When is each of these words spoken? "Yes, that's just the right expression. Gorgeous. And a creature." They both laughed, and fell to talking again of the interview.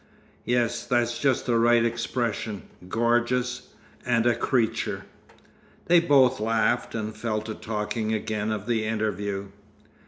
"Yes, 0.45 0.83
that's 0.83 1.19
just 1.19 1.45
the 1.45 1.59
right 1.59 1.85
expression. 1.85 2.63
Gorgeous. 2.89 3.67
And 4.03 4.25
a 4.25 4.33
creature." 4.33 5.05
They 5.85 5.99
both 5.99 6.39
laughed, 6.39 6.95
and 6.95 7.15
fell 7.15 7.41
to 7.43 7.53
talking 7.53 8.11
again 8.11 8.51
of 8.51 8.65
the 8.65 8.83
interview. 8.83 9.49